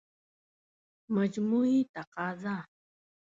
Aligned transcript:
مجموعي 1.17 1.79
تقاضا 1.95 2.57